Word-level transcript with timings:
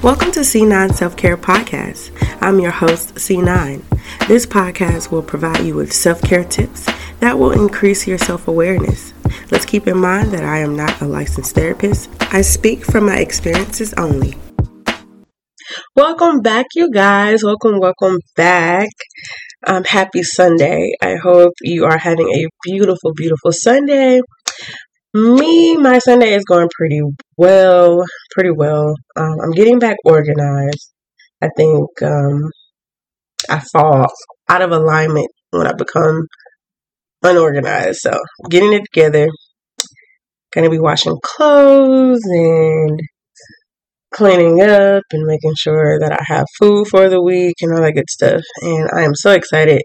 Welcome 0.00 0.30
to 0.32 0.40
C9 0.40 0.94
Self 0.94 1.16
Care 1.16 1.36
Podcast. 1.36 2.12
I'm 2.40 2.60
your 2.60 2.70
host, 2.70 3.16
C9. 3.16 3.82
This 4.28 4.46
podcast 4.46 5.10
will 5.10 5.24
provide 5.24 5.64
you 5.64 5.74
with 5.74 5.92
self 5.92 6.22
care 6.22 6.44
tips 6.44 6.86
that 7.18 7.36
will 7.36 7.50
increase 7.50 8.06
your 8.06 8.16
self 8.16 8.46
awareness. 8.46 9.12
Let's 9.50 9.64
keep 9.64 9.88
in 9.88 9.98
mind 9.98 10.30
that 10.30 10.44
I 10.44 10.58
am 10.58 10.76
not 10.76 11.00
a 11.00 11.04
licensed 11.04 11.56
therapist, 11.56 12.10
I 12.32 12.42
speak 12.42 12.84
from 12.84 13.06
my 13.06 13.18
experiences 13.18 13.92
only. 13.94 14.36
Welcome 15.96 16.42
back, 16.42 16.66
you 16.76 16.92
guys. 16.92 17.42
Welcome, 17.42 17.80
welcome 17.80 18.18
back. 18.36 18.90
Um, 19.66 19.82
happy 19.82 20.22
Sunday. 20.22 20.92
I 21.02 21.16
hope 21.16 21.54
you 21.60 21.86
are 21.86 21.98
having 21.98 22.28
a 22.28 22.46
beautiful, 22.62 23.14
beautiful 23.16 23.50
Sunday. 23.50 24.20
Me, 25.14 25.76
my 25.78 25.98
Sunday 26.00 26.34
is 26.34 26.44
going 26.44 26.68
pretty 26.76 27.00
well, 27.38 28.04
pretty 28.32 28.50
well. 28.50 28.94
Um, 29.16 29.36
I'm 29.42 29.52
getting 29.52 29.78
back 29.78 29.96
organized. 30.04 30.92
I 31.42 31.48
think 31.56 31.88
um, 32.02 32.50
I 33.48 33.60
fall 33.72 34.06
out 34.50 34.62
of 34.62 34.70
alignment 34.70 35.28
when 35.50 35.66
I 35.66 35.72
become 35.72 36.26
unorganized. 37.22 38.00
So, 38.00 38.18
getting 38.50 38.74
it 38.74 38.82
together. 38.92 39.28
Gonna 40.52 40.70
be 40.70 40.78
washing 40.78 41.16
clothes 41.22 42.20
and 42.24 43.00
cleaning 44.12 44.60
up 44.60 45.04
and 45.12 45.26
making 45.26 45.54
sure 45.56 45.98
that 46.00 46.12
I 46.12 46.22
have 46.26 46.46
food 46.58 46.86
for 46.88 47.08
the 47.08 47.22
week 47.22 47.56
and 47.62 47.72
all 47.72 47.82
that 47.82 47.92
good 47.92 48.10
stuff. 48.10 48.42
And 48.60 48.90
I 48.94 49.02
am 49.02 49.14
so 49.14 49.30
excited 49.32 49.82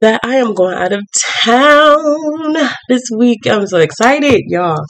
that 0.00 0.20
I 0.24 0.36
am 0.36 0.54
going 0.54 0.76
out 0.76 0.92
of 0.92 1.04
town 1.44 2.54
this 2.88 3.02
week. 3.16 3.46
I'm 3.46 3.66
so 3.66 3.78
excited, 3.78 4.42
y'all. 4.46 4.84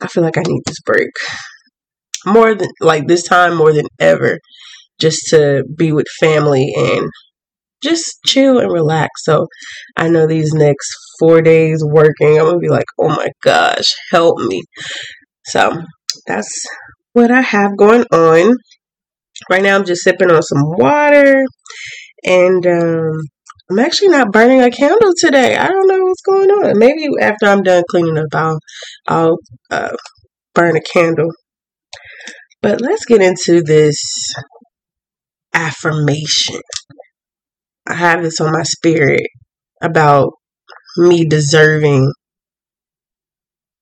I 0.00 0.06
feel 0.08 0.22
like 0.22 0.38
I 0.38 0.42
need 0.46 0.62
this 0.66 0.80
break 0.84 1.10
more 2.24 2.54
than 2.54 2.68
like 2.80 3.06
this 3.06 3.24
time 3.24 3.56
more 3.56 3.72
than 3.72 3.86
ever 3.98 4.38
just 5.00 5.20
to 5.30 5.64
be 5.76 5.92
with 5.92 6.06
family 6.20 6.72
and 6.76 7.08
just 7.82 8.04
chill 8.26 8.58
and 8.58 8.70
relax. 8.70 9.24
So 9.24 9.46
I 9.96 10.08
know 10.08 10.26
these 10.26 10.52
next 10.52 10.88
four 11.18 11.42
days 11.42 11.82
working, 11.84 12.38
I'm 12.38 12.46
gonna 12.46 12.58
be 12.58 12.68
like, 12.68 12.86
oh 13.00 13.08
my 13.08 13.28
gosh, 13.42 13.92
help 14.10 14.38
me. 14.38 14.62
So 15.46 15.82
that's 16.26 16.64
what 17.12 17.30
I 17.30 17.40
have 17.40 17.76
going 17.76 18.04
on. 18.12 18.54
Right 19.50 19.62
now, 19.62 19.76
I'm 19.76 19.84
just 19.84 20.02
sipping 20.02 20.30
on 20.30 20.42
some 20.42 20.62
water 20.78 21.42
and 22.24 22.64
um, 22.64 23.10
I'm 23.70 23.78
actually 23.78 24.08
not 24.08 24.32
burning 24.32 24.62
a 24.62 24.70
candle 24.70 25.12
today. 25.16 25.56
I 25.56 25.68
don't 25.68 25.88
know 25.88 26.04
what's 26.04 26.22
going 26.22 26.50
on. 26.50 26.78
Maybe 26.78 27.08
after 27.20 27.46
I'm 27.46 27.62
done 27.62 27.84
cleaning 27.90 28.18
up, 28.18 28.34
I'll 28.34 28.58
I'll 29.08 29.38
uh, 29.70 29.96
burn 30.54 30.76
a 30.76 30.80
candle. 30.80 31.30
But 32.60 32.80
let's 32.80 33.04
get 33.04 33.22
into 33.22 33.62
this 33.62 33.96
affirmation. 35.54 36.60
I 37.86 37.94
have 37.94 38.22
this 38.22 38.40
on 38.40 38.52
my 38.52 38.62
spirit 38.62 39.26
about 39.80 40.32
me 40.96 41.24
deserving 41.24 42.12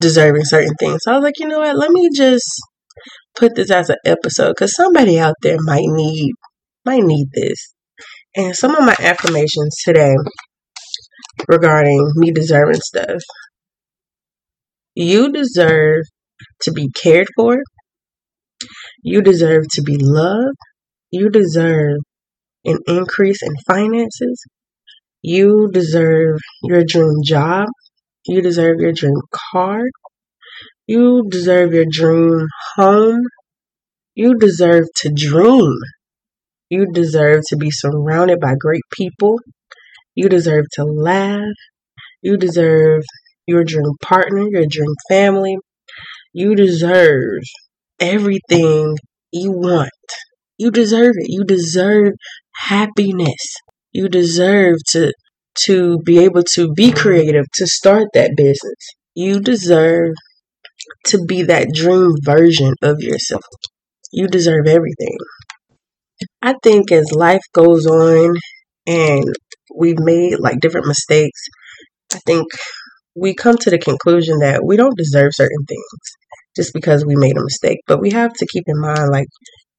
deserving 0.01 0.45
certain 0.45 0.75
things. 0.81 1.01
So 1.03 1.13
I 1.13 1.17
was 1.17 1.25
like, 1.25 1.39
you 1.39 1.47
know 1.47 1.59
what? 1.61 1.77
Let 1.77 1.91
me 1.91 2.09
just 2.15 2.49
put 3.37 3.55
this 3.55 3.71
as 3.71 3.91
an 3.91 3.97
episode 4.05 4.51
because 4.51 4.75
somebody 4.75 5.19
out 5.19 5.35
there 5.43 5.59
might 5.61 5.87
need 5.87 6.33
might 6.85 7.05
need 7.05 7.27
this. 7.35 7.75
And 8.37 8.55
some 8.55 8.77
of 8.77 8.85
my 8.85 8.95
affirmations 9.01 9.77
today 9.85 10.15
regarding 11.49 12.13
me 12.15 12.31
deserving 12.31 12.81
stuff. 12.81 13.23
You 14.95 15.33
deserve 15.33 16.03
to 16.63 16.73
be 16.73 16.91
cared 16.91 17.27
for. 17.37 17.59
You 19.03 19.23
deserve 19.23 19.65
to 19.73 19.83
be 19.83 19.97
loved. 19.99 20.57
You 21.11 21.29
deserve 21.29 21.99
an 22.65 22.79
increase 22.87 23.43
in 23.43 23.53
finances. 23.67 24.45
You 25.23 25.69
deserve 25.73 26.39
your 26.63 26.85
dream 26.87 27.23
job. 27.25 27.67
You 28.27 28.43
deserve 28.43 28.81
your 28.81 28.93
dream 28.93 29.21
car. 29.53 29.81
You 30.87 31.25
deserve 31.29 31.75
your 31.75 31.87
dream 31.91 32.47
home. 32.77 33.23
You 34.15 34.37
deserve 34.39 34.85
to 34.99 35.13
dream. 35.13 35.75
You 36.71 36.87
deserve 36.93 37.43
to 37.49 37.57
be 37.57 37.71
surrounded 37.71 38.41
by 38.41 38.55
great 38.59 38.83
people. 38.93 39.39
You 40.15 40.29
deserve 40.29 40.67
to 40.75 40.85
laugh. 40.85 41.57
You 42.23 42.37
deserve 42.37 43.03
your 43.47 43.65
dream 43.65 43.93
partner, 44.03 44.47
your 44.51 44.67
dream 44.69 44.95
family. 45.09 45.59
You 46.33 46.55
deserve 46.55 47.43
everything 48.01 48.97
you 49.33 49.53
want. 49.53 49.91
You 50.59 50.71
deserve 50.71 51.15
it. 51.19 51.27
You 51.29 51.45
deserve 51.45 52.15
happiness. 52.57 53.57
You 53.93 54.09
deserve 54.09 54.77
to 54.93 55.13
to 55.67 55.99
be 56.05 56.19
able 56.21 56.45
to 56.55 56.73
be 56.75 56.93
creative, 56.93 57.47
to 57.55 57.67
start 57.67 58.09
that 58.15 58.33
business. 58.37 58.95
You 59.15 59.41
deserve 59.41 60.15
to 61.07 61.25
be 61.25 61.43
that 61.45 61.69
dream 61.75 62.13
version 62.25 62.75
of 62.83 63.01
yourself. 63.01 63.45
You 64.13 64.29
deserve 64.29 64.67
everything. 64.67 65.17
I 66.43 66.55
think 66.63 66.93
as 66.93 67.13
life 67.13 67.43
goes 67.53 67.87
on 67.87 68.35
and 68.87 69.25
we've 69.77 69.99
made 69.99 70.39
like 70.39 70.61
different 70.61 70.87
mistakes, 70.87 71.41
I 72.15 72.19
think 72.27 72.47
we 73.17 73.35
come 73.35 73.57
to 73.59 73.71
the 73.71 73.79
conclusion 73.79 74.39
that 74.41 74.63
we 74.65 74.77
don't 74.77 74.97
deserve 74.97 75.33
certain 75.35 75.65
things 75.69 76.01
just 76.57 76.73
because 76.75 77.05
we 77.05 77.17
made 77.17 77.37
a 77.37 77.43
mistake. 77.43 77.79
But 77.87 78.01
we 78.01 78.11
have 78.11 78.33
to 78.35 78.47
keep 78.47 78.65
in 78.67 78.81
mind 78.81 79.11
like 79.11 79.29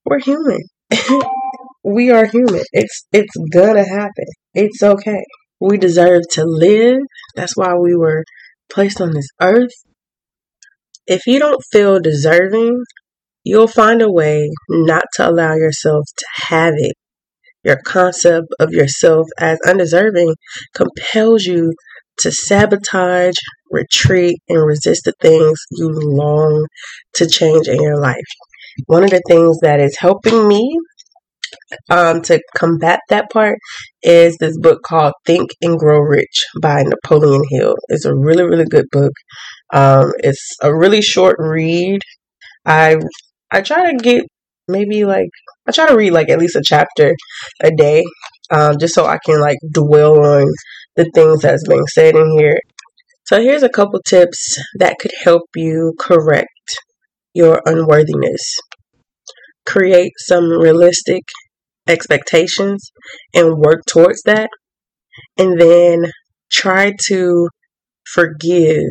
we're 0.05 0.19
human. 0.19 0.59
we 1.83 2.11
are 2.11 2.25
human. 2.25 2.63
It's 2.71 3.05
it's 3.11 3.35
gonna 3.53 3.87
happen. 3.87 4.25
It's 4.53 4.83
okay. 4.83 5.23
We 5.59 5.77
deserve 5.77 6.23
to 6.31 6.43
live. 6.45 6.99
That's 7.35 7.55
why 7.55 7.75
we 7.75 7.95
were 7.95 8.23
placed 8.71 9.01
on 9.01 9.11
this 9.13 9.27
earth. 9.41 9.71
If 11.07 11.27
you 11.27 11.39
don't 11.39 11.61
feel 11.71 11.99
deserving 11.99 12.83
you'll 13.43 13.67
find 13.67 14.01
a 14.01 14.11
way 14.11 14.49
not 14.69 15.03
to 15.15 15.29
allow 15.29 15.55
yourself 15.55 16.05
to 16.17 16.25
have 16.47 16.73
it. 16.77 16.95
Your 17.63 17.79
concept 17.85 18.47
of 18.59 18.71
yourself 18.71 19.27
as 19.39 19.59
undeserving 19.67 20.35
compels 20.73 21.45
you 21.45 21.73
to 22.19 22.31
sabotage, 22.31 23.35
retreat, 23.69 24.37
and 24.49 24.65
resist 24.65 25.03
the 25.05 25.13
things 25.21 25.59
you 25.71 25.89
long 25.91 26.65
to 27.15 27.27
change 27.27 27.67
in 27.67 27.81
your 27.81 27.99
life. 27.99 28.15
One 28.87 29.03
of 29.03 29.11
the 29.11 29.21
things 29.27 29.59
that 29.61 29.79
is 29.79 29.97
helping 29.97 30.47
me 30.47 30.77
um, 31.89 32.21
to 32.23 32.41
combat 32.55 32.99
that 33.09 33.29
part 33.31 33.57
is 34.01 34.37
this 34.37 34.57
book 34.59 34.81
called 34.83 35.13
Think 35.25 35.51
and 35.61 35.77
Grow 35.77 35.99
Rich 35.99 36.45
by 36.61 36.83
Napoleon 36.83 37.41
Hill. 37.49 37.75
It's 37.89 38.05
a 38.05 38.15
really, 38.15 38.43
really 38.43 38.65
good 38.65 38.85
book. 38.91 39.13
Um, 39.73 40.11
it's 40.19 40.55
a 40.61 40.75
really 40.75 41.01
short 41.01 41.37
read. 41.39 42.01
I 42.65 42.97
I 43.51 43.61
try 43.61 43.91
to 43.91 43.97
get 43.97 44.23
maybe 44.67 45.05
like 45.05 45.29
I 45.67 45.71
try 45.71 45.87
to 45.87 45.95
read 45.95 46.11
like 46.11 46.29
at 46.29 46.39
least 46.39 46.55
a 46.55 46.61
chapter 46.63 47.15
a 47.61 47.71
day, 47.71 48.03
um, 48.51 48.77
just 48.79 48.93
so 48.93 49.05
I 49.05 49.17
can 49.23 49.39
like 49.39 49.57
dwell 49.71 50.23
on 50.25 50.45
the 50.95 51.09
things 51.13 51.41
that's 51.41 51.67
being 51.67 51.85
said 51.87 52.15
in 52.15 52.31
here. 52.37 52.59
So 53.25 53.41
here's 53.41 53.63
a 53.63 53.69
couple 53.69 54.01
tips 54.05 54.57
that 54.79 54.97
could 54.99 55.11
help 55.23 55.43
you 55.55 55.93
correct 55.99 56.49
your 57.33 57.61
unworthiness. 57.65 58.57
Create 59.65 60.11
some 60.17 60.49
realistic 60.49 61.23
expectations 61.87 62.91
and 63.33 63.57
work 63.57 63.81
towards 63.87 64.21
that. 64.23 64.49
And 65.37 65.59
then 65.59 66.11
try 66.51 66.93
to 67.07 67.47
forgive 68.05 68.83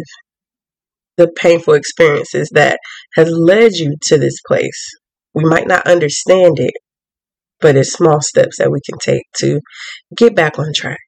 the 1.16 1.28
painful 1.36 1.74
experiences 1.74 2.48
that 2.54 2.78
has 3.14 3.30
led 3.30 3.72
you 3.72 3.96
to 4.02 4.18
this 4.18 4.40
place. 4.46 4.88
We 5.34 5.44
might 5.44 5.66
not 5.66 5.86
understand 5.86 6.58
it, 6.58 6.74
but 7.60 7.76
it's 7.76 7.92
small 7.92 8.20
steps 8.20 8.58
that 8.58 8.70
we 8.70 8.80
can 8.88 8.98
take 8.98 9.24
to 9.38 9.60
get 10.16 10.34
back 10.34 10.58
on 10.58 10.72
track. 10.74 11.00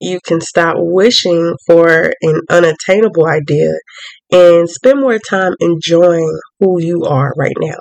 You 0.00 0.20
can 0.26 0.40
stop 0.40 0.74
wishing 0.78 1.54
for 1.66 2.12
an 2.20 2.40
unattainable 2.50 3.26
idea 3.26 3.70
and 4.30 4.68
spend 4.68 5.00
more 5.00 5.18
time 5.18 5.52
enjoying 5.58 6.38
who 6.60 6.82
you 6.82 7.04
are 7.04 7.32
right 7.36 7.56
now. 7.58 7.78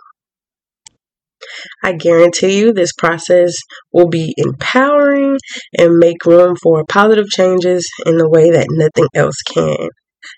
I 1.83 1.93
guarantee 1.93 2.57
you 2.57 2.73
this 2.73 2.93
process 2.93 3.53
will 3.91 4.07
be 4.07 4.33
empowering 4.37 5.37
and 5.77 5.97
make 5.97 6.25
room 6.25 6.55
for 6.61 6.83
positive 6.87 7.27
changes 7.27 7.87
in 8.05 8.17
the 8.17 8.29
way 8.29 8.49
that 8.49 8.67
nothing 8.71 9.07
else 9.13 9.41
can. 9.41 9.89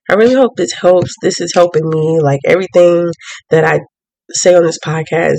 I 0.10 0.16
really 0.16 0.36
hope 0.36 0.56
this 0.56 0.74
helps. 0.74 1.14
This 1.22 1.40
is 1.42 1.54
helping 1.54 1.88
me. 1.88 2.20
Like 2.22 2.40
everything 2.46 3.10
that 3.50 3.64
I 3.64 3.80
say 4.32 4.56
on 4.56 4.64
this 4.64 4.80
podcast, 4.84 5.38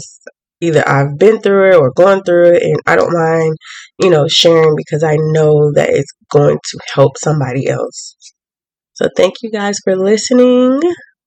either 0.61 0.87
I've 0.87 1.19
been 1.19 1.41
through 1.41 1.71
it 1.71 1.77
or 1.77 1.93
gone 1.93 2.23
through 2.23 2.55
it, 2.55 2.63
and 2.63 2.81
I 2.87 2.97
don't 2.97 3.13
mind, 3.13 3.57
you 4.03 4.11
know, 4.11 4.27
sharing 4.29 4.75
because 4.77 5.03
I 5.03 5.17
know 5.17 5.73
that 5.75 5.91
it's 5.91 6.13
going 6.31 6.59
to 6.63 6.79
help 6.95 7.19
somebody 7.19 7.69
else. 7.69 8.17
So 8.95 9.09
thank 9.17 9.35
you 9.43 9.51
guys 9.51 9.77
for 9.85 9.97
listening. 9.97 10.81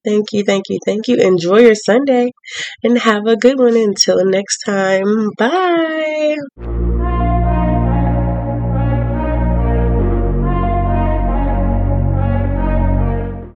Thank 0.03 0.33
you, 0.33 0.44
thank 0.44 0.65
you, 0.69 0.79
thank 0.85 1.07
you. 1.07 1.17
Enjoy 1.17 1.59
your 1.59 1.75
Sunday 1.75 2.31
and 2.83 2.97
have 2.97 3.27
a 3.27 3.38
good 3.38 3.59
one 3.59 3.77
until 3.77 4.25
next 4.25 4.59
time. 4.65 5.29
Bye. 5.38 7.00